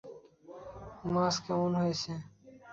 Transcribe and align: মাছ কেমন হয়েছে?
মাছ 1.13 1.35
কেমন 1.45 1.71
হয়েছে? 1.79 2.11